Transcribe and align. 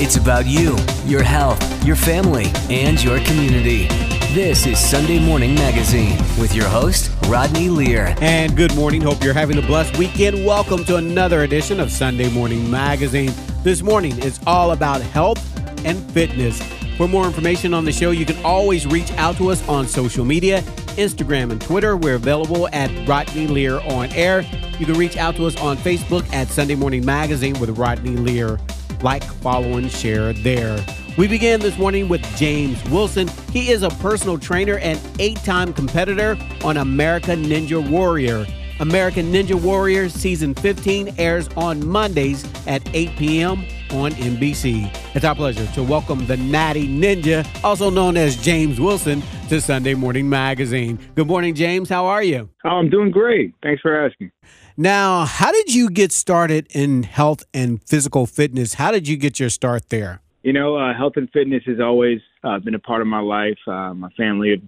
It's 0.00 0.16
about 0.16 0.44
you, 0.44 0.76
your 1.06 1.22
health, 1.22 1.84
your 1.84 1.94
family, 1.94 2.46
and 2.68 3.02
your 3.02 3.20
community. 3.20 3.86
This 4.34 4.66
is 4.66 4.76
Sunday 4.76 5.20
Morning 5.20 5.54
Magazine 5.54 6.18
with 6.36 6.52
your 6.52 6.66
host, 6.66 7.12
Rodney 7.28 7.68
Lear. 7.68 8.16
And 8.20 8.56
good 8.56 8.74
morning. 8.74 9.00
Hope 9.02 9.22
you're 9.22 9.32
having 9.32 9.56
a 9.56 9.62
blessed 9.62 9.96
weekend. 9.96 10.44
Welcome 10.44 10.84
to 10.86 10.96
another 10.96 11.44
edition 11.44 11.78
of 11.78 11.92
Sunday 11.92 12.28
Morning 12.28 12.68
Magazine. 12.68 13.32
This 13.62 13.82
morning 13.82 14.18
is 14.18 14.40
all 14.48 14.72
about 14.72 15.00
health 15.00 15.40
and 15.86 15.96
fitness. 16.10 16.60
For 16.96 17.06
more 17.06 17.24
information 17.24 17.72
on 17.72 17.84
the 17.84 17.92
show, 17.92 18.10
you 18.10 18.26
can 18.26 18.44
always 18.44 18.88
reach 18.88 19.12
out 19.12 19.36
to 19.36 19.52
us 19.52 19.66
on 19.68 19.86
social 19.86 20.24
media 20.24 20.62
Instagram 20.96 21.52
and 21.52 21.60
Twitter. 21.60 21.96
We're 21.96 22.16
available 22.16 22.68
at 22.72 22.90
Rodney 23.08 23.46
Lear 23.46 23.78
on 23.80 24.10
air. 24.12 24.40
You 24.78 24.86
can 24.86 24.96
reach 24.96 25.16
out 25.16 25.36
to 25.36 25.46
us 25.46 25.56
on 25.60 25.76
Facebook 25.76 26.30
at 26.32 26.48
Sunday 26.48 26.74
Morning 26.74 27.04
Magazine 27.04 27.58
with 27.60 27.78
Rodney 27.78 28.16
Lear. 28.16 28.58
Like, 29.04 29.22
follow, 29.22 29.76
and 29.76 29.92
share 29.92 30.32
there. 30.32 30.82
We 31.18 31.28
began 31.28 31.60
this 31.60 31.76
morning 31.76 32.08
with 32.08 32.22
James 32.38 32.82
Wilson. 32.88 33.28
He 33.52 33.68
is 33.68 33.82
a 33.82 33.90
personal 33.90 34.38
trainer 34.38 34.78
and 34.78 34.98
eight 35.18 35.36
time 35.44 35.74
competitor 35.74 36.38
on 36.64 36.78
American 36.78 37.44
Ninja 37.44 37.86
Warrior. 37.86 38.46
American 38.80 39.30
Ninja 39.30 39.60
Warrior 39.60 40.08
Season 40.08 40.54
15 40.54 41.16
airs 41.18 41.48
on 41.48 41.86
Mondays 41.86 42.44
at 42.66 42.82
8 42.94 43.14
p.m. 43.16 43.58
on 43.90 44.12
NBC. 44.12 44.90
It's 45.14 45.24
our 45.24 45.34
pleasure 45.34 45.66
to 45.74 45.82
welcome 45.82 46.26
the 46.26 46.38
Natty 46.38 46.88
Ninja, 46.88 47.46
also 47.62 47.90
known 47.90 48.16
as 48.16 48.36
James 48.38 48.80
Wilson, 48.80 49.22
to 49.48 49.60
Sunday 49.60 49.94
Morning 49.94 50.28
Magazine. 50.28 50.98
Good 51.14 51.26
morning, 51.26 51.54
James. 51.54 51.88
How 51.88 52.06
are 52.06 52.22
you? 52.22 52.48
Oh, 52.64 52.70
I'm 52.70 52.88
doing 52.88 53.10
great. 53.10 53.54
Thanks 53.62 53.82
for 53.82 54.06
asking. 54.06 54.32
Now, 54.76 55.24
how 55.24 55.52
did 55.52 55.74
you 55.74 55.90
get 55.90 56.12
started 56.12 56.66
in 56.70 57.04
health 57.04 57.44
and 57.52 57.82
physical 57.84 58.26
fitness? 58.26 58.74
How 58.74 58.90
did 58.90 59.06
you 59.06 59.16
get 59.16 59.38
your 59.38 59.50
start 59.50 59.90
there? 59.90 60.20
You 60.42 60.52
know, 60.52 60.76
uh, 60.76 60.94
health 60.94 61.14
and 61.16 61.30
fitness 61.30 61.62
has 61.66 61.80
always 61.80 62.20
uh, 62.42 62.58
been 62.58 62.74
a 62.74 62.78
part 62.78 63.00
of 63.00 63.06
my 63.06 63.20
life. 63.20 63.58
Uh, 63.66 63.94
my 63.94 64.10
family 64.10 64.60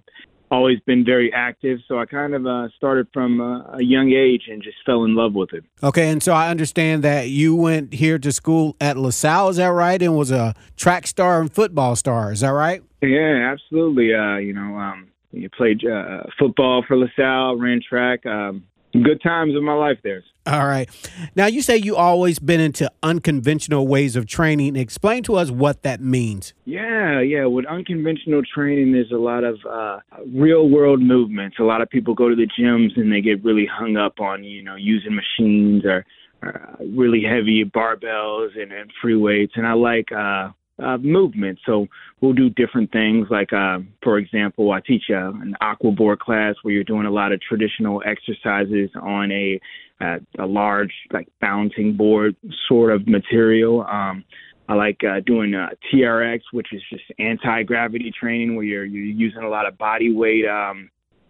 always 0.49 0.79
been 0.81 1.03
very 1.03 1.31
active, 1.33 1.79
so 1.87 1.99
I 1.99 2.05
kind 2.05 2.33
of 2.33 2.45
uh, 2.45 2.69
started 2.75 3.07
from 3.13 3.41
uh, 3.41 3.77
a 3.77 3.83
young 3.83 4.11
age 4.11 4.43
and 4.49 4.61
just 4.61 4.77
fell 4.85 5.03
in 5.03 5.15
love 5.15 5.33
with 5.33 5.53
it. 5.53 5.63
Okay, 5.83 6.09
and 6.09 6.21
so 6.21 6.33
I 6.33 6.49
understand 6.49 7.03
that 7.03 7.29
you 7.29 7.55
went 7.55 7.93
here 7.93 8.17
to 8.19 8.31
school 8.31 8.75
at 8.79 8.97
LaSalle, 8.97 9.49
is 9.49 9.57
that 9.57 9.67
right? 9.67 10.01
And 10.01 10.15
was 10.15 10.31
a 10.31 10.55
track 10.75 11.07
star 11.07 11.41
and 11.41 11.51
football 11.51 11.95
star, 11.95 12.31
is 12.31 12.41
that 12.41 12.49
right? 12.49 12.81
Yeah, 13.01 13.51
absolutely. 13.51 14.13
Uh, 14.13 14.37
you 14.37 14.53
know, 14.53 14.77
um, 14.77 15.07
you 15.31 15.49
played 15.49 15.85
uh, 15.85 16.23
football 16.39 16.83
for 16.87 16.97
LaSalle, 16.97 17.57
ran 17.57 17.81
track. 17.87 18.25
Um, 18.25 18.63
good 18.93 19.21
times 19.21 19.55
of 19.55 19.63
my 19.63 19.73
life 19.73 19.97
there. 20.03 20.23
All 20.45 20.65
right. 20.65 20.89
Now, 21.35 21.47
you 21.47 21.61
say 21.61 21.75
you 21.75 21.97
always 21.97 22.39
been 22.39 22.61
into 22.61 22.89
unconventional 23.03 23.85
ways 23.85 24.15
of 24.15 24.27
training. 24.27 24.77
Explain 24.77 25.23
to 25.23 25.35
us 25.35 25.51
what 25.51 25.83
that 25.83 25.99
means. 26.01 26.53
Yeah, 26.63 27.19
yeah. 27.19 27.45
With 27.45 27.65
unconventional 27.65 28.43
training, 28.43 28.93
there's 28.93 29.11
a 29.11 29.17
lot 29.17 29.43
of 29.43 29.57
uh, 29.69 29.99
real 30.33 30.69
world 30.69 31.01
movements. 31.01 31.57
A 31.59 31.63
lot 31.63 31.81
of 31.81 31.89
people 31.89 32.13
go 32.13 32.29
to 32.29 32.35
the 32.35 32.47
gyms 32.57 32.95
and 32.95 33.11
they 33.11 33.19
get 33.19 33.43
really 33.43 33.65
hung 33.65 33.97
up 33.97 34.21
on, 34.21 34.45
you 34.45 34.63
know, 34.63 34.75
using 34.75 35.15
machines 35.15 35.83
or, 35.83 36.05
or 36.41 36.77
really 36.79 37.23
heavy 37.23 37.65
barbells 37.65 38.57
and, 38.57 38.71
and 38.71 38.89
free 39.01 39.17
weights. 39.17 39.53
And 39.57 39.67
I 39.67 39.73
like 39.73 40.13
uh, 40.13 40.51
uh, 40.79 40.97
movement. 40.97 41.59
So 41.65 41.87
we'll 42.21 42.33
do 42.33 42.49
different 42.49 42.91
things. 42.91 43.27
Like, 43.29 43.53
uh, 43.53 43.79
for 44.03 44.17
example, 44.17 44.71
I 44.71 44.79
teach 44.79 45.03
uh, 45.09 45.29
an 45.29 45.55
aqua 45.61 45.91
board 45.91 46.19
class 46.19 46.55
where 46.61 46.73
you're 46.73 46.83
doing 46.83 47.05
a 47.05 47.11
lot 47.11 47.31
of 47.31 47.41
traditional 47.41 48.03
exercises 48.05 48.89
on 49.01 49.31
a 49.31 49.59
uh, 49.99 50.19
a 50.37 50.45
large 50.45 50.93
like 51.11 51.27
bouncing 51.41 51.97
board 51.97 52.35
sort 52.67 52.91
of 52.91 53.07
material. 53.07 53.81
Um, 53.81 54.23
I 54.69 54.75
like 54.75 55.01
uh, 55.03 55.21
doing 55.25 55.55
uh, 55.55 55.69
TRX, 55.91 56.41
which 56.51 56.73
is 56.73 56.81
just 56.89 57.03
anti 57.19 57.63
gravity 57.63 58.11
training, 58.11 58.55
where 58.55 58.65
you're 58.65 58.85
you're 58.85 59.03
using 59.03 59.43
a 59.43 59.49
lot 59.49 59.65
of 59.65 59.77
body 59.77 60.13
weight 60.13 60.45
um, 60.47 60.89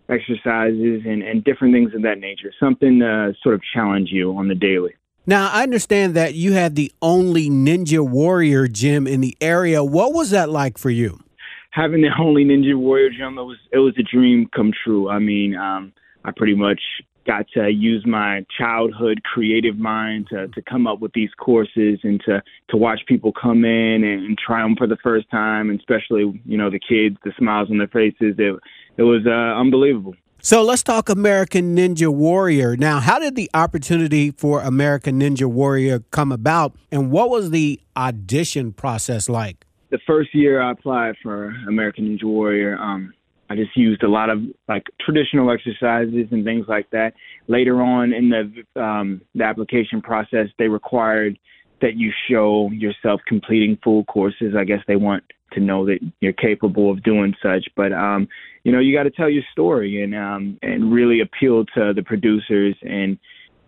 exercises 0.10 1.04
and 1.06 1.24
and 1.24 1.44
different 1.44 1.74
things 1.74 1.94
of 1.94 2.02
that 2.02 2.20
nature. 2.20 2.52
Something 2.60 3.00
to 3.00 3.34
sort 3.42 3.56
of 3.56 3.62
challenge 3.74 4.10
you 4.12 4.36
on 4.36 4.48
the 4.48 4.56
daily. 4.56 4.96
Now, 5.30 5.50
I 5.52 5.64
understand 5.64 6.16
that 6.16 6.36
you 6.36 6.54
had 6.54 6.76
the 6.76 6.90
only 7.02 7.50
Ninja 7.50 8.00
Warrior 8.00 8.70
gym 8.70 9.06
in 9.06 9.20
the 9.20 9.36
area. 9.42 9.84
What 9.84 10.14
was 10.14 10.30
that 10.30 10.50
like 10.50 10.78
for 10.78 10.90
you? 10.90 11.20
Having 11.72 12.02
the 12.02 12.12
only 12.18 12.46
Ninja 12.46 12.76
Warrior 12.76 13.10
gym, 13.10 13.38
it 13.38 13.44
was 13.44 13.58
it 13.74 13.80
was 13.80 13.94
a 14.00 14.04
dream 14.04 14.50
come 14.56 14.72
true. 14.86 15.10
I 15.10 15.20
mean, 15.20 15.54
um, 15.54 15.92
I 16.24 16.32
pretty 16.32 16.56
much 16.56 16.80
got 17.26 17.46
to 17.56 17.70
use 17.70 18.06
my 18.08 18.46
childhood 18.58 19.22
creative 19.24 19.78
mind 19.78 20.28
to, 20.30 20.48
to 20.48 20.62
come 20.62 20.88
up 20.88 21.02
with 21.02 21.12
these 21.12 21.30
courses 21.38 22.00
and 22.04 22.22
to, 22.26 22.42
to 22.70 22.78
watch 22.78 23.02
people 23.06 23.34
come 23.34 23.66
in 23.66 24.06
and, 24.06 24.26
and 24.26 24.38
try 24.38 24.62
them 24.62 24.78
for 24.78 24.88
the 24.88 24.96
first 25.04 25.30
time, 25.30 25.70
and 25.70 25.78
especially, 25.78 26.42
you 26.46 26.58
know, 26.58 26.70
the 26.70 26.80
kids, 26.80 27.18
the 27.26 27.34
smiles 27.38 27.70
on 27.70 27.80
their 27.80 27.90
faces. 27.90 28.36
It, 28.38 28.58
it 28.96 29.04
was 29.04 29.24
uh, 29.28 29.60
unbelievable. 29.60 30.16
So 30.42 30.64
let's 30.64 30.84
talk 30.84 31.10
American 31.10 31.76
Ninja 31.76 32.08
Warrior. 32.08 32.78
Now, 32.78 33.00
how 33.00 33.20
did 33.20 33.36
the 33.36 33.50
opportunity 33.54 34.32
for 34.32 34.62
American 34.62 35.20
Ninja 35.20 35.46
Warrior 35.46 36.00
come 36.12 36.32
about, 36.32 36.76
and 36.92 37.12
what 37.12 37.30
was 37.30 37.50
the 37.52 37.82
audition 37.98 38.72
process 38.72 39.28
like? 39.28 39.66
The 39.90 40.00
first 40.06 40.34
year 40.34 40.62
I 40.62 40.72
applied 40.72 41.16
for 41.24 41.50
American 41.68 42.06
Ninja 42.06 42.26
Warrior, 42.26 42.78
um, 42.78 43.14
I 43.50 43.56
just 43.56 43.76
used 43.76 44.04
a 44.04 44.10
lot 44.10 44.30
of 44.30 44.40
like 44.68 44.84
traditional 45.00 45.52
exercises 45.52 46.28
and 46.32 46.44
things 46.44 46.66
like 46.68 46.90
that. 46.92 47.14
Later 47.48 47.82
on 47.82 48.14
in 48.14 48.30
the 48.30 48.82
um, 48.82 49.22
the 49.36 49.44
application 49.44 50.02
process, 50.02 50.48
they 50.60 50.68
required 50.68 51.40
that 51.82 51.96
you 51.96 52.12
show 52.30 52.70
yourself 52.72 53.22
completing 53.26 53.78
full 53.84 54.04
courses. 54.06 54.54
I 54.58 54.66
guess 54.66 54.82
they 54.88 54.96
want 54.96 55.24
to 55.54 55.60
know 55.62 55.86
that 55.86 56.00
you're 56.20 56.34
capable 56.34 56.92
of 56.92 57.04
doing 57.04 57.36
such. 57.42 57.68
But 57.76 57.94
um, 57.94 58.28
you 58.68 58.74
know, 58.74 58.80
you 58.80 58.94
got 58.94 59.04
to 59.04 59.12
tell 59.12 59.30
your 59.30 59.44
story 59.54 60.04
and 60.04 60.14
um, 60.14 60.60
and 60.62 60.92
really 60.92 61.22
appeal 61.22 61.64
to 61.68 61.94
the 61.94 62.04
producers 62.04 62.76
and 62.82 63.18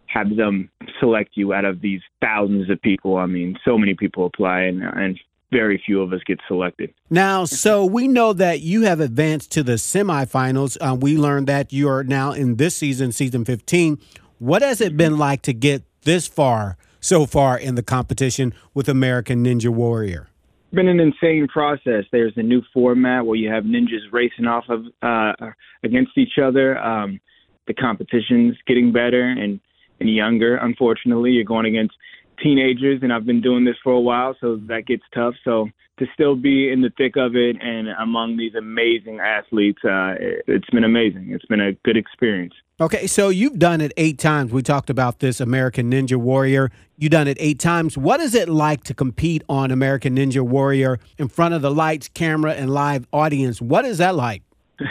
have 0.08 0.36
them 0.36 0.70
select 1.00 1.38
you 1.38 1.54
out 1.54 1.64
of 1.64 1.80
these 1.80 2.02
thousands 2.22 2.70
of 2.70 2.82
people. 2.82 3.16
I 3.16 3.26
mean, 3.26 3.58
so 3.64 3.78
many 3.78 3.94
people 3.94 4.26
apply, 4.26 4.64
and 4.64 4.84
and 4.84 5.18
very 5.54 5.82
few 5.86 6.02
of 6.02 6.12
us 6.12 6.20
get 6.26 6.42
selected. 6.50 6.94
Now, 7.10 7.46
so 7.46 7.86
we 7.86 8.10
know 8.10 8.34
that 8.34 8.60
you 8.60 8.82
have 8.82 9.00
advanced 9.00 9.54
to 9.54 9.64
the 9.64 9.76
semifinals. 9.76 10.76
Uh, 10.82 10.96
we 10.96 11.16
learned 11.16 11.48
that 11.48 11.72
you 11.72 11.88
are 11.88 12.04
now 12.04 12.34
in 12.34 12.58
this 12.58 12.76
season, 12.76 13.14
season 13.14 13.46
15. 13.46 14.00
What 14.40 14.62
has 14.62 14.82
it 14.82 14.98
been 14.98 15.18
like 15.18 15.44
to 15.44 15.54
get 15.54 15.84
this 16.02 16.28
far 16.28 16.78
so 17.00 17.26
far 17.26 17.58
in 17.58 17.76
the 17.76 17.84
competition 17.84 18.54
with 18.74 18.90
American 18.90 19.46
Ninja 19.46 19.70
Warrior? 19.70 20.29
Been 20.72 20.88
an 20.88 21.00
insane 21.00 21.48
process. 21.48 22.06
There's 22.12 22.34
a 22.36 22.44
new 22.44 22.62
format 22.74 23.26
where 23.26 23.36
you 23.38 23.52
have 23.52 23.64
ninjas 23.64 24.12
racing 24.12 24.46
off 24.46 24.66
of 24.70 24.86
uh, 25.02 25.52
against 25.84 26.18
each 26.18 26.38
other. 26.42 26.78
Um, 26.78 27.20
the 27.68 27.74
competition's 27.74 28.56
getting 28.68 28.92
better 28.92 29.24
and 29.24 29.60
and 30.00 30.14
younger. 30.14 30.58
Unfortunately, 30.58 31.32
you're 31.32 31.44
going 31.44 31.66
against 31.66 31.96
teenagers, 32.42 33.00
and 33.02 33.12
I've 33.12 33.26
been 33.26 33.42
doing 33.42 33.66
this 33.66 33.76
for 33.84 33.94
a 33.94 34.00
while, 34.00 34.36
so 34.40 34.58
that 34.68 34.86
gets 34.88 35.04
tough. 35.14 35.36
So 35.44 35.70
to 36.00 36.06
still 36.14 36.36
be 36.36 36.72
in 36.72 36.82
the 36.82 36.92
thick 36.98 37.16
of 37.18 37.36
it 37.36 37.58
and 37.62 37.90
among 38.00 38.38
these 38.38 38.56
amazing 38.56 39.20
athletes, 39.20 39.80
uh, 39.84 40.16
it's 40.48 40.70
been 40.70 40.84
amazing. 40.84 41.28
It's 41.30 41.46
been 41.46 41.62
a 41.62 41.74
good 41.84 41.98
experience. 41.98 42.54
Okay, 42.82 43.08
so 43.08 43.28
you've 43.28 43.60
done 43.60 43.82
it 43.82 43.92
eight 43.98 44.18
times. 44.18 44.54
We 44.54 44.64
talked 44.64 44.90
about 44.90 45.20
this 45.20 45.42
American 45.42 45.92
Ninja 45.92 46.16
Warrior. 46.16 46.72
You've 46.98 47.12
done 47.12 47.28
it 47.28 47.38
eight 47.40 47.60
times. 47.60 47.98
What 47.98 48.22
is 48.22 48.34
it 48.34 48.48
like 48.48 48.84
to 48.86 48.94
compete 48.94 49.44
on 49.50 49.70
American 49.72 50.16
Ninja 50.16 50.42
Warrior 50.42 50.98
in 51.18 51.28
front 51.28 51.54
of 51.54 51.62
the 51.62 51.72
lights, 51.72 52.08
camera, 52.08 52.54
and 52.54 52.70
live 52.70 53.06
audience? 53.12 53.62
What 53.62 53.84
is 53.84 53.98
that 53.98 54.16
like? 54.16 54.44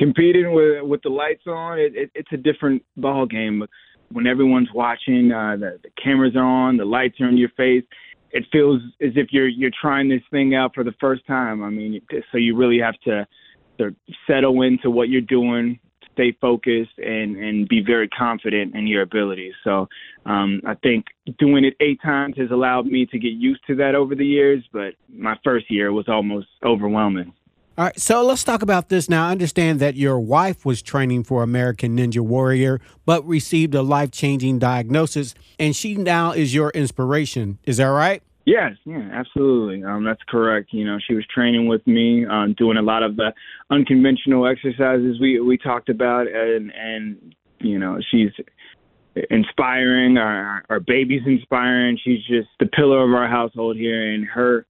Competing 0.00 0.52
with 0.52 0.82
with 0.82 1.02
the 1.02 1.10
lights 1.10 1.46
on, 1.46 1.78
it, 1.78 1.94
it, 1.94 2.10
it's 2.14 2.32
a 2.32 2.36
different 2.36 2.84
ball 2.96 3.26
game 3.26 3.64
when 4.12 4.26
everyone's 4.26 4.68
watching, 4.74 5.32
uh, 5.32 5.56
the, 5.56 5.78
the 5.82 5.90
cameras 6.02 6.34
are 6.36 6.44
on, 6.44 6.76
the 6.76 6.84
lights 6.84 7.20
are 7.20 7.28
in 7.28 7.36
your 7.36 7.50
face. 7.50 7.84
It 8.32 8.44
feels 8.52 8.80
as 9.00 9.12
if 9.16 9.28
you're 9.32 9.48
you're 9.48 9.72
trying 9.80 10.08
this 10.08 10.22
thing 10.30 10.54
out 10.54 10.74
for 10.74 10.84
the 10.84 10.94
first 11.00 11.26
time. 11.26 11.64
I 11.64 11.70
mean, 11.70 12.00
so 12.30 12.38
you 12.38 12.56
really 12.56 12.78
have 12.78 12.98
to 13.04 13.26
sort 13.76 13.90
of 13.90 13.96
settle 14.26 14.62
into 14.62 14.90
what 14.90 15.08
you're 15.08 15.20
doing, 15.20 15.80
stay 16.12 16.36
focused, 16.40 16.96
and 16.98 17.36
and 17.36 17.68
be 17.68 17.82
very 17.84 18.08
confident 18.08 18.76
in 18.76 18.86
your 18.86 19.02
abilities. 19.02 19.54
So 19.64 19.88
um, 20.26 20.60
I 20.64 20.74
think 20.74 21.06
doing 21.38 21.64
it 21.64 21.74
eight 21.80 22.00
times 22.02 22.36
has 22.38 22.52
allowed 22.52 22.86
me 22.86 23.04
to 23.06 23.18
get 23.18 23.32
used 23.32 23.66
to 23.66 23.74
that 23.76 23.96
over 23.96 24.14
the 24.14 24.26
years. 24.26 24.62
But 24.72 24.94
my 25.12 25.36
first 25.42 25.68
year 25.68 25.92
was 25.92 26.08
almost 26.08 26.48
overwhelming. 26.64 27.32
All 27.80 27.86
right, 27.86 27.98
so 27.98 28.22
let's 28.22 28.44
talk 28.44 28.60
about 28.60 28.90
this 28.90 29.08
now. 29.08 29.28
I 29.28 29.30
understand 29.30 29.80
that 29.80 29.94
your 29.96 30.20
wife 30.20 30.66
was 30.66 30.82
training 30.82 31.24
for 31.24 31.42
American 31.42 31.96
Ninja 31.96 32.20
Warrior, 32.20 32.78
but 33.06 33.26
received 33.26 33.74
a 33.74 33.80
life 33.80 34.10
changing 34.10 34.58
diagnosis, 34.58 35.34
and 35.58 35.74
she 35.74 35.94
now 35.94 36.32
is 36.32 36.52
your 36.52 36.68
inspiration. 36.72 37.58
Is 37.64 37.78
that 37.78 37.86
right? 37.86 38.22
Yes, 38.44 38.72
yeah, 38.84 39.08
absolutely. 39.10 39.82
Um, 39.82 40.04
that's 40.04 40.20
correct. 40.28 40.74
You 40.74 40.84
know, 40.84 40.98
she 41.08 41.14
was 41.14 41.24
training 41.34 41.68
with 41.68 41.86
me, 41.86 42.26
um, 42.26 42.52
doing 42.52 42.76
a 42.76 42.82
lot 42.82 43.02
of 43.02 43.16
the 43.16 43.32
unconventional 43.70 44.46
exercises 44.46 45.18
we 45.18 45.40
we 45.40 45.56
talked 45.56 45.88
about, 45.88 46.26
and 46.28 46.70
and 46.74 47.34
you 47.60 47.78
know, 47.78 47.98
she's 48.10 48.32
inspiring. 49.30 50.18
Our 50.18 50.64
our 50.68 50.80
baby's 50.80 51.22
inspiring. 51.24 51.98
She's 52.04 52.22
just 52.26 52.50
the 52.58 52.66
pillar 52.66 53.02
of 53.02 53.14
our 53.14 53.26
household 53.26 53.78
here, 53.78 54.12
and 54.12 54.26
her 54.26 54.66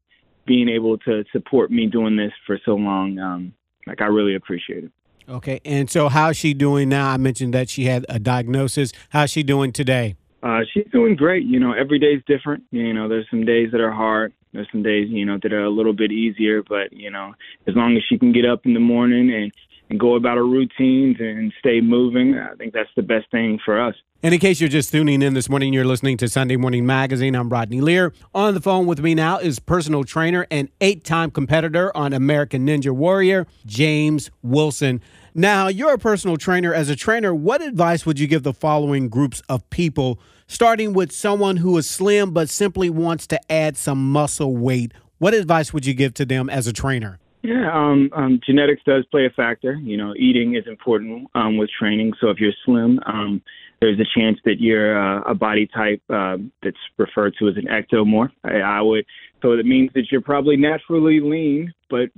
being 0.51 0.69
able 0.69 0.99
to 0.99 1.23
support 1.31 1.71
me 1.71 1.87
doing 1.87 2.17
this 2.17 2.33
for 2.45 2.59
so 2.65 2.73
long. 2.73 3.17
Um, 3.21 3.55
like 3.87 4.01
I 4.01 4.07
really 4.07 4.35
appreciate 4.35 4.83
it. 4.83 4.91
Okay, 5.29 5.61
and 5.65 5.89
so 5.89 6.09
how's 6.09 6.37
she 6.37 6.55
doing 6.55 6.89
now? 6.89 7.09
I 7.09 7.19
mentioned 7.19 7.55
that 7.55 7.69
she 7.69 7.85
had 7.85 8.05
a 8.09 8.19
diagnosis. 8.19 8.93
How's 9.11 9.31
she 9.31 9.45
doing 9.45 9.71
today? 9.71 10.17
Uh, 10.43 10.63
she's 10.75 10.87
doing 10.91 11.15
great. 11.15 11.45
You 11.47 11.61
know, 11.61 11.73
every 11.73 12.01
day's 12.01 12.21
different. 12.27 12.65
You 12.73 12.93
know, 12.93 13.09
there's 13.09 13.29
some 13.31 13.45
days 13.45 13.71
that 13.71 13.81
are 13.81 13.93
hard. 13.93 14.33
There's 14.53 14.67
some 14.73 14.83
days, 14.83 15.07
you 15.09 15.25
know, 15.25 15.39
that 15.41 15.53
are 15.53 15.63
a 15.63 15.71
little 15.71 15.93
bit 15.93 16.11
easier. 16.11 16.65
But 16.65 16.93
you 16.93 17.13
know, 17.13 17.33
as 17.69 17.77
long 17.77 17.97
as 17.97 18.03
she 18.09 18.19
can 18.19 18.33
get 18.33 18.45
up 18.45 18.67
in 18.67 18.75
the 18.75 18.81
morning 18.81 19.33
and 19.33 19.53
and 19.91 19.99
go 19.99 20.15
about 20.15 20.37
her 20.37 20.47
routines 20.47 21.17
and 21.19 21.53
stay 21.59 21.81
moving, 21.81 22.39
I 22.39 22.55
think 22.55 22.73
that's 22.73 22.89
the 22.95 23.03
best 23.03 23.31
thing 23.31 23.59
for 23.65 23.79
us. 23.79 23.95
And 24.23 24.33
in 24.33 24.39
case 24.39 24.61
you're 24.61 24.69
just 24.69 24.93
tuning 24.93 25.21
in 25.21 25.35
this 25.35 25.49
morning, 25.49 25.73
you're 25.73 25.85
listening 25.85 26.17
to 26.19 26.29
Sunday 26.29 26.57
Morning 26.57 26.87
Magazine. 26.87 27.35
I'm 27.35 27.49
Rodney 27.49 27.81
Lear. 27.81 28.13
On 28.35 28.55
the 28.55 28.61
phone 28.61 28.87
with 28.87 29.01
me 29.01 29.15
now 29.15 29.39
is 29.39 29.59
personal 29.59 30.05
trainer 30.05 30.47
and 30.51 30.69
eight 30.81 31.05
time 31.05 31.31
competitor 31.31 31.95
on 31.97 32.13
American 32.13 32.67
Ninja 32.67 32.93
Warrior, 32.93 33.47
James 33.67 34.31
Wilson. 34.43 35.01
Now, 35.35 35.69
you're 35.69 35.95
a 35.95 35.99
personal 35.99 36.37
trainer. 36.37 36.73
As 36.73 36.89
a 36.89 36.97
trainer, 36.97 37.35
what 37.35 37.61
advice 37.61 38.07
would 38.07 38.19
you 38.19 38.27
give 38.27 38.43
the 38.43 38.53
following 38.53 39.09
groups 39.09 39.43
of 39.49 39.69
people, 39.71 40.21
starting 40.47 40.93
with 40.93 41.13
someone 41.13 41.57
who 41.57 41.77
is 41.79 41.89
slim 41.89 42.33
but 42.33 42.49
simply 42.49 42.91
wants 42.91 43.27
to 43.29 43.41
add 43.51 43.77
some 43.77 44.13
muscle 44.13 44.57
weight? 44.57 44.93
What 45.19 45.35
advice 45.35 45.73
would 45.73 45.87
you 45.87 45.95
give 45.95 46.15
to 46.15 46.25
them 46.25 46.49
as 46.49 46.67
a 46.67 46.73
trainer? 46.73 47.19
Yeah, 47.43 47.71
um, 47.73 48.11
um, 48.15 48.41
genetics 48.45 48.83
does 48.85 49.05
play 49.11 49.25
a 49.25 49.31
factor. 49.31 49.75
You 49.75 49.97
know, 49.97 50.15
eating 50.17 50.57
is 50.57 50.65
important 50.67 51.29
um, 51.35 51.57
with 51.57 51.71
training. 51.79 52.13
So 52.21 52.29
if 52.29 52.39
you're 52.39 52.53
slim, 52.67 53.01
um, 53.07 53.43
there's 53.81 53.99
a 53.99 54.19
chance 54.19 54.39
that 54.45 54.57
you're 54.61 54.99
uh, 54.99 55.23
a 55.23 55.35
body 55.35 55.67
type 55.67 56.03
uh, 56.11 56.37
that's 56.63 56.77
referred 56.99 57.35
to 57.39 57.49
as 57.49 57.55
an 57.57 57.67
ectomorph. 57.67 58.31
I, 58.45 58.59
I 58.59 58.83
would, 58.83 59.07
so 59.41 59.53
it 59.53 59.65
means 59.65 59.91
that 59.95 60.05
you're 60.13 60.21
probably 60.21 60.57
naturally 60.57 61.21
lean, 61.21 61.73
but 61.89 62.11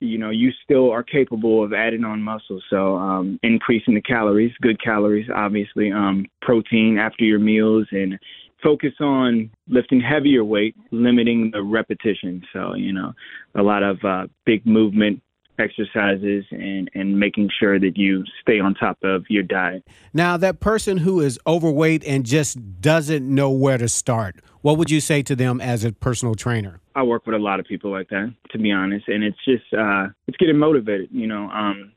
you 0.00 0.18
know 0.18 0.30
you 0.30 0.50
still 0.64 0.90
are 0.90 1.02
capable 1.02 1.62
of 1.62 1.74
adding 1.74 2.04
on 2.04 2.22
muscle. 2.22 2.60
So 2.70 2.96
um, 2.96 3.38
increasing 3.42 3.94
the 3.94 4.00
calories, 4.00 4.52
good 4.62 4.82
calories, 4.82 5.28
obviously, 5.34 5.92
um, 5.92 6.26
protein 6.40 6.98
after 6.98 7.24
your 7.24 7.38
meals, 7.38 7.86
and 7.92 8.18
focus 8.62 8.92
on 9.00 9.50
lifting 9.68 10.00
heavier 10.00 10.44
weight, 10.44 10.76
limiting 10.90 11.50
the 11.52 11.62
repetition. 11.62 12.42
So, 12.52 12.74
you 12.74 12.92
know, 12.92 13.12
a 13.54 13.62
lot 13.62 13.82
of 13.82 13.98
uh, 14.04 14.26
big 14.44 14.64
movement 14.66 15.22
exercises 15.58 16.44
and, 16.50 16.90
and 16.94 17.18
making 17.18 17.50
sure 17.58 17.78
that 17.78 17.96
you 17.96 18.24
stay 18.40 18.58
on 18.58 18.74
top 18.74 18.98
of 19.02 19.24
your 19.28 19.42
diet. 19.42 19.86
Now, 20.12 20.36
that 20.36 20.60
person 20.60 20.98
who 20.98 21.20
is 21.20 21.38
overweight 21.46 22.04
and 22.04 22.24
just 22.24 22.80
doesn't 22.80 23.28
know 23.28 23.50
where 23.50 23.78
to 23.78 23.88
start, 23.88 24.36
what 24.62 24.78
would 24.78 24.90
you 24.90 25.00
say 25.00 25.22
to 25.22 25.36
them 25.36 25.60
as 25.60 25.84
a 25.84 25.92
personal 25.92 26.34
trainer? 26.34 26.80
I 26.94 27.02
work 27.02 27.26
with 27.26 27.34
a 27.34 27.38
lot 27.38 27.60
of 27.60 27.66
people 27.66 27.90
like 27.90 28.08
that, 28.10 28.34
to 28.50 28.58
be 28.58 28.70
honest, 28.70 29.08
and 29.08 29.24
it's 29.24 29.38
just 29.44 29.64
uh, 29.72 30.08
it's 30.26 30.36
getting 30.36 30.58
motivated. 30.58 31.08
You 31.10 31.26
know, 31.26 31.48
um, 31.50 31.92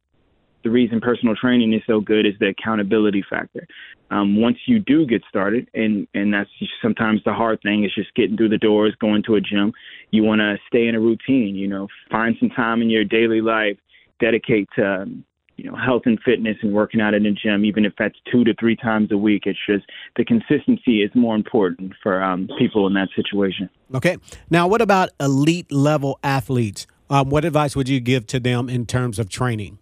the 0.66 0.72
reason 0.72 1.00
personal 1.00 1.36
training 1.36 1.74
is 1.74 1.82
so 1.86 2.02
good 2.02 2.26
is 2.26 2.34
the 2.40 2.48
accountability 2.48 3.24
factor. 3.30 3.68
Um, 4.10 4.42
once 4.42 4.58
you 4.66 4.80
do 4.80 5.06
get 5.06 5.22
started, 5.30 5.70
and 5.76 6.08
and 6.16 6.34
that's 6.34 6.50
sometimes 6.82 7.22
the 7.24 7.34
hard 7.34 7.62
thing 7.62 7.86
is 7.86 7.94
just 7.94 8.14
getting 8.16 8.36
through 8.36 8.50
the 8.50 8.58
doors, 8.58 8.96
going 9.00 9.24
to 9.28 9.36
a 9.36 9.42
gym. 9.42 9.72
You 10.10 10.24
want 10.24 10.40
to 10.40 10.58
stay 10.68 10.88
in 10.88 10.96
a 10.96 11.00
routine. 11.00 11.56
You 11.56 11.68
know, 11.68 11.88
find 12.12 12.36
some 12.40 12.50
time 12.50 12.82
in 12.82 12.90
your 12.90 13.04
daily 13.04 13.42
life, 13.42 13.78
dedicate 14.20 14.68
to 14.76 15.02
um, 15.02 15.24
you 15.56 15.70
know 15.70 15.78
health 15.78 16.02
and 16.06 16.20
fitness 16.26 16.58
and 16.64 16.74
working 16.74 17.00
out 17.00 17.14
in 17.14 17.28
a 17.28 17.32
gym, 17.32 17.64
even 17.64 17.86
if 17.86 17.94
that's 18.00 18.18
two 18.32 18.44
to 18.44 18.56
three 18.60 18.76
times 18.76 19.12
a 19.12 19.18
week. 19.18 19.44
It's 19.46 19.60
just 19.68 19.86
the 20.18 20.26
consistency 20.26 21.04
is 21.04 21.12
more 21.14 21.36
important 21.36 21.94
for 22.02 22.24
um, 22.24 22.50
people 22.58 22.88
in 22.88 22.96
that 22.96 23.10
situation. 23.16 23.70
Okay. 23.94 24.18
Now, 24.50 24.68
what 24.68 24.82
about 24.82 25.10
elite 25.20 25.72
level 25.72 26.20
athletes? 26.24 26.88
Um, 27.08 27.30
what 27.30 27.46
advice 27.46 27.76
would 27.76 27.88
you 27.88 28.00
give 28.00 28.26
to 28.28 28.40
them 28.40 28.68
in 28.68 28.88
terms 28.88 29.20
of 29.20 29.30
training? 29.30 29.78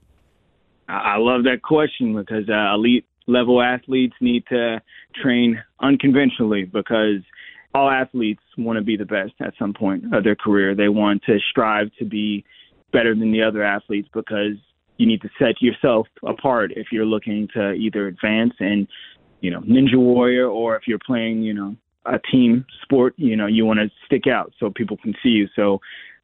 I 0.88 1.18
love 1.18 1.44
that 1.44 1.62
question 1.64 2.16
because 2.16 2.50
uh, 2.50 2.74
elite 2.74 3.06
level 3.28 3.62
athletes 3.62 4.16
need 4.20 4.44
to 4.50 4.82
train 5.16 5.62
unconventionally 5.80 6.66
because 6.66 7.22
all 7.74 7.90
athletes 7.90 8.42
want 8.58 8.78
to 8.78 8.84
be 8.84 8.98
the 8.98 9.06
best 9.06 9.34
at 9.40 9.54
some 9.58 9.74
point 9.74 10.14
of 10.14 10.24
their 10.24 10.36
career. 10.36 10.76
They 10.76 10.90
want 10.90 11.24
to 11.24 11.40
strive 11.50 11.90
to 12.00 12.06
be 12.06 12.44
better 12.92 13.16
than 13.16 13.32
the 13.32 13.42
other 13.42 13.64
athletes 13.64 14.08
because 14.14 14.58
you 14.98 15.08
need 15.08 15.22
to 15.22 15.30
set 15.40 15.62
yourself 15.62 16.08
apart 16.26 16.72
if 16.76 16.88
you're 16.92 17.06
looking 17.06 17.48
to 17.54 17.72
either 17.72 18.08
advance 18.08 18.54
in, 18.60 18.88
you 19.42 19.50
know, 19.50 19.62
Ninja 19.62 19.98
Warrior 19.98 20.48
or 20.48 20.76
if 20.76 20.84
you're 20.88 21.00
playing, 21.04 21.42
you 21.42 21.54
know, 21.54 21.76
a 22.06 22.20
team 22.32 22.66
sport, 22.84 23.14
you 23.18 23.36
know, 23.36 23.48
you 23.48 23.66
want 23.66 23.80
to 23.80 23.90
stick 24.06 24.28
out 24.28 24.54
so 24.60 24.70
people 24.70 24.98
can 24.98 25.16
see 25.24 25.30
you. 25.30 25.48
So 25.56 25.80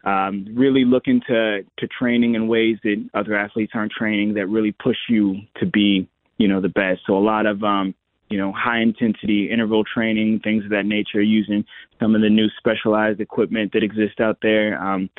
um, 0.06 0.46
really 0.54 0.86
look 0.86 1.04
into 1.08 1.66
to 1.78 1.88
training 1.88 2.36
in 2.36 2.48
ways 2.48 2.78
that 2.84 3.10
other 3.14 3.36
athletes 3.36 3.74
aren't 3.76 3.92
training 3.92 4.34
that 4.36 4.48
really 4.48 4.72
push 4.72 4.98
you 5.10 5.38
to 5.58 5.66
be, 5.66 6.08
you 6.38 6.48
know, 6.48 6.62
the 6.62 6.70
best. 6.70 7.02
So 7.06 7.18
a 7.18 7.20
lot 7.20 7.46
of 7.46 7.64
um, 7.64 7.94
you 8.30 8.38
know, 8.38 8.54
high 8.56 8.80
intensity 8.80 9.50
interval 9.52 9.84
training, 9.84 10.40
things 10.44 10.64
of 10.64 10.70
that 10.70 10.86
nature, 10.86 11.22
using 11.22 11.66
some 12.00 12.16
of 12.16 12.22
the 12.22 12.30
new 12.30 12.48
specialized 12.58 13.20
equipment 13.20 13.74
that 13.74 13.84
exists 13.84 14.20
out 14.20 14.38
there. 14.42 14.82
Um, 14.82 15.10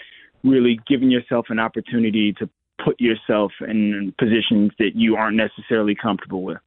really 0.42 0.80
giving 0.88 1.10
yourself 1.10 1.46
an 1.50 1.58
opportunity 1.58 2.32
to 2.34 2.48
put 2.82 2.98
yourself 3.00 3.52
in 3.60 4.14
positions 4.18 4.72
that 4.78 4.92
you 4.94 5.16
aren't 5.16 5.36
necessarily 5.36 5.94
comfortable 5.94 6.42
with. 6.42 6.58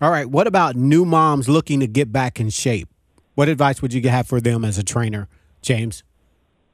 All 0.00 0.10
right. 0.10 0.26
What 0.28 0.46
about 0.46 0.74
new 0.74 1.04
moms 1.04 1.48
looking 1.48 1.80
to 1.80 1.86
get 1.86 2.10
back 2.10 2.40
in 2.40 2.50
shape? 2.50 2.88
What 3.34 3.48
advice 3.48 3.80
would 3.82 3.92
you 3.92 4.08
have 4.08 4.26
for 4.26 4.40
them 4.40 4.64
as 4.64 4.78
a 4.78 4.82
trainer, 4.82 5.28
James? 5.62 6.02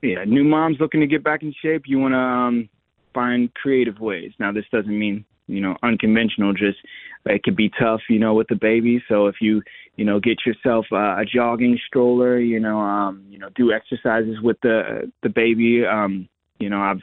Yeah, 0.02 0.25
new 0.25 0.44
moms 0.44 0.76
looking 0.81 1.00
to 1.00 1.06
get 1.06 1.25
back 1.25 1.43
in 1.43 1.54
shape, 1.62 1.82
you 1.87 1.98
want 1.98 2.12
to 2.12 2.19
um, 2.19 2.69
find 3.14 3.52
creative 3.54 3.98
ways. 3.98 4.32
Now, 4.38 4.52
this 4.52 4.64
doesn't 4.70 4.98
mean 4.98 5.25
you 5.46 5.60
know 5.60 5.76
unconventional. 5.82 6.52
Just 6.52 6.78
it 7.25 7.43
could 7.43 7.56
be 7.56 7.70
tough, 7.81 8.00
you 8.08 8.19
know, 8.19 8.34
with 8.34 8.48
the 8.48 8.56
baby. 8.56 9.02
So 9.08 9.26
if 9.26 9.37
you 9.40 9.62
you 9.96 10.04
know 10.04 10.20
get 10.20 10.38
yourself 10.46 10.87
uh, 10.93 11.16
a 11.19 11.25
jogging 11.25 11.78
stroller, 11.87 12.38
you 12.38 12.60
know, 12.60 12.78
um, 12.78 13.25
you 13.28 13.38
know, 13.38 13.48
do 13.54 13.72
exercises 13.72 14.40
with 14.43 14.58
the 14.62 15.10
the 15.22 15.28
baby. 15.28 15.84
Um, 15.84 16.28
you 16.58 16.70
know, 16.70 16.81
I've 16.81 17.00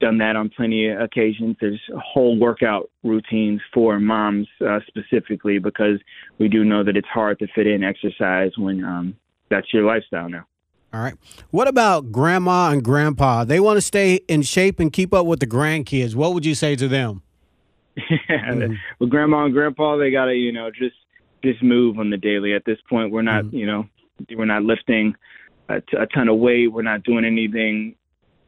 done 0.00 0.18
that 0.18 0.34
on 0.34 0.50
plenty 0.50 0.88
of 0.88 1.00
occasions. 1.00 1.56
There's 1.60 1.80
whole 1.96 2.38
workout 2.38 2.90
routines 3.04 3.60
for 3.72 4.00
moms 4.00 4.48
uh, 4.60 4.80
specifically 4.88 5.58
because 5.58 6.00
we 6.38 6.48
do 6.48 6.64
know 6.64 6.82
that 6.82 6.96
it's 6.96 7.06
hard 7.06 7.38
to 7.38 7.46
fit 7.54 7.68
in 7.68 7.84
exercise 7.84 8.50
when 8.58 8.82
um, 8.84 9.16
that's 9.48 9.72
your 9.72 9.84
lifestyle 9.84 10.28
now. 10.28 10.44
All 10.92 11.00
right. 11.00 11.14
What 11.50 11.68
about 11.68 12.12
grandma 12.12 12.70
and 12.70 12.84
grandpa? 12.84 13.44
They 13.44 13.60
want 13.60 13.78
to 13.78 13.80
stay 13.80 14.16
in 14.28 14.42
shape 14.42 14.78
and 14.78 14.92
keep 14.92 15.14
up 15.14 15.24
with 15.24 15.40
the 15.40 15.46
grandkids. 15.46 16.14
What 16.14 16.34
would 16.34 16.44
you 16.44 16.54
say 16.54 16.76
to 16.76 16.86
them? 16.86 17.22
mm-hmm. 17.98 18.74
with 18.98 19.10
grandma 19.10 19.44
and 19.44 19.54
grandpa, 19.54 19.96
they 19.96 20.10
gotta, 20.10 20.34
you 20.34 20.52
know, 20.52 20.70
just 20.70 20.96
just 21.42 21.62
move 21.62 21.98
on 21.98 22.10
the 22.10 22.16
daily. 22.16 22.54
At 22.54 22.64
this 22.64 22.78
point, 22.88 23.10
we're 23.10 23.22
not, 23.22 23.44
mm-hmm. 23.44 23.56
you 23.56 23.66
know, 23.66 23.86
we're 24.34 24.44
not 24.44 24.62
lifting 24.62 25.14
a, 25.68 25.80
t- 25.80 25.96
a 25.98 26.06
ton 26.06 26.28
of 26.28 26.38
weight. 26.38 26.68
We're 26.68 26.82
not 26.82 27.02
doing 27.02 27.24
anything 27.24 27.96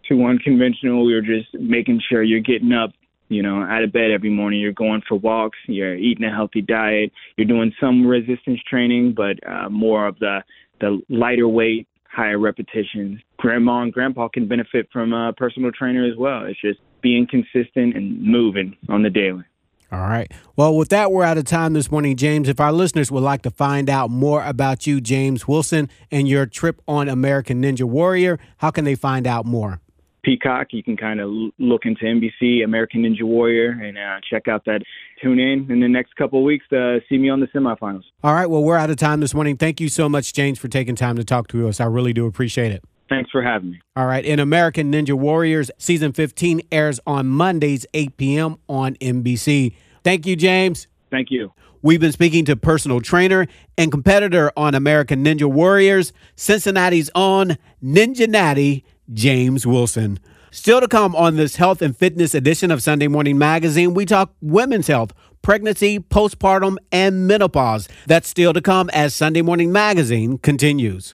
too 0.09 0.25
unconventional. 0.25 1.05
We're 1.05 1.23
just 1.23 1.53
making 1.55 2.01
sure 2.09 2.23
you're 2.23 2.41
getting 2.41 2.73
up, 2.73 2.93
you 3.29 3.43
know, 3.43 3.63
out 3.63 3.83
of 3.83 3.93
bed 3.93 4.11
every 4.11 4.31
morning. 4.31 4.61
You're 4.61 4.73
going 4.73 5.03
for 5.09 5.17
walks. 5.17 5.59
You're 5.67 5.95
eating 5.95 6.25
a 6.25 6.35
healthy 6.35 6.63
diet. 6.63 7.13
You're 7.37 7.47
doing 7.47 7.73
some 7.81 8.07
resistance 8.07 8.61
training, 8.69 9.15
but 9.15 9.37
uh, 9.47 9.69
more 9.71 10.07
of 10.07 10.19
the 10.19 10.43
the 10.81 11.01
lighter 11.09 11.49
weight 11.49 11.87
higher 12.15 12.39
repetitions. 12.39 13.21
Grandma 13.39 13.83
and 13.83 13.93
grandpa 13.93 14.29
can 14.29 14.49
benefit 14.49 14.89
from 14.93 15.13
a 15.13 15.33
personal 15.33 15.73
trainer 15.73 16.05
as 16.05 16.17
well. 16.17 16.45
It's 16.45 16.61
just 16.61 16.81
being 17.03 17.27
consistent 17.27 17.97
and 17.97 18.23
moving 18.23 18.77
on 18.89 19.03
the 19.03 19.11
daily. 19.11 19.45
All 19.93 20.01
right. 20.01 20.31
Well, 20.57 20.77
with 20.77 20.89
that, 20.89 21.13
we're 21.13 21.23
out 21.23 21.39
of 21.39 21.45
time 21.45 21.73
this 21.73 21.91
morning, 21.91 22.17
James. 22.17 22.49
If 22.49 22.59
our 22.59 22.73
listeners 22.73 23.13
would 23.13 23.23
like 23.23 23.43
to 23.43 23.51
find 23.51 23.89
out 23.89 24.11
more 24.11 24.45
about 24.45 24.87
you, 24.87 25.01
James 25.01 25.47
Wilson, 25.47 25.89
and 26.11 26.27
your 26.27 26.47
trip 26.47 26.81
on 26.89 27.09
American 27.09 27.63
Ninja 27.63 27.85
Warrior, 27.85 28.41
how 28.57 28.71
can 28.71 28.85
they 28.85 28.97
find 28.97 29.27
out 29.27 29.47
more? 29.47 29.81
Peacock. 30.25 30.69
You 30.71 30.83
can 30.83 30.97
kind 30.97 31.21
of 31.21 31.31
look 31.59 31.83
into 31.85 32.05
NBC, 32.05 32.65
American 32.65 33.03
Ninja 33.03 33.23
Warrior, 33.23 33.71
and 33.71 33.99
uh, 33.99 34.21
check 34.29 34.49
out 34.49 34.65
that. 34.67 34.83
Tune 35.23 35.39
in 35.39 35.71
in 35.71 35.81
the 35.81 35.89
next 35.89 36.17
couple 36.17 36.41
of 36.41 36.45
weeks 36.45 36.67
to 36.71 37.01
see 37.09 37.19
me 37.19 37.31
on 37.31 37.41
the 37.41 37.47
semifinals. 37.47 38.03
All 38.23 38.35
right. 38.35 38.47
Well, 38.47 38.63
we're 38.63 38.77
out 38.77 38.91
of 38.91 38.97
time 38.97 39.21
this 39.21 39.35
morning. 39.35 39.57
Thank 39.57 39.81
you 39.81 39.89
so 39.89 40.09
much, 40.09 40.33
James, 40.33 40.59
for 40.59 40.69
taking 40.69 40.97
time 40.97 41.17
to 41.17 41.25
talk 41.25 41.49
to 41.49 41.69
us. 41.69 41.81
I 41.81 41.87
really 41.87 42.13
do 42.13 42.27
appreciate 42.27 42.73
it. 42.73 42.85
Thanks 43.09 43.31
for 43.31 43.43
having 43.43 43.73
me. 43.73 43.81
All 43.97 44.07
right. 44.07 44.25
In 44.25 44.41
American 44.41 44.93
Ninja 44.93 45.15
Warriors, 45.15 45.71
season 45.79 46.13
15 46.13 46.63
airs 46.73 47.01
on 47.07 47.27
Mondays, 47.27 47.87
8 47.95 48.17
p.m. 48.17 48.57
on 48.69 48.95
NBC. 48.97 49.75
Thank 50.03 50.27
you, 50.27 50.37
James. 50.37 50.89
Thank 51.11 51.31
you. 51.31 51.53
We've 51.85 52.01
been 52.01 52.13
speaking 52.13 52.47
to 52.47 52.57
personal 52.57 53.03
trainer 53.03 53.47
and 53.77 53.91
competitor 53.91 54.51
on 54.57 54.75
American 54.75 55.23
Ninja 55.23 55.45
Warriors, 55.45 56.15
Cincinnati's 56.35 57.11
own 57.15 57.59
Ninja 57.83 58.27
Natty, 58.27 58.87
James 59.13 59.67
Wilson. 59.67 60.19
Still 60.51 60.81
to 60.81 60.89
come 60.89 61.17
on 61.17 61.35
this 61.35 61.57
health 61.57 61.83
and 61.83 61.97
fitness 61.97 62.33
edition 62.33 62.71
of 62.71 62.81
Sunday 62.81 63.09
Morning 63.09 63.37
Magazine, 63.37 63.93
we 63.93 64.07
talk 64.07 64.33
women's 64.41 64.87
health, 64.87 65.13
pregnancy, 65.43 65.99
postpartum, 65.99 66.77
and 66.93 67.27
menopause. 67.27 67.89
That's 68.07 68.29
still 68.29 68.53
to 68.53 68.63
come 68.63 68.89
as 68.91 69.15
Sunday 69.17 69.43
Morning 69.43 69.73
Magazine 69.73 70.39
continues. 70.39 71.13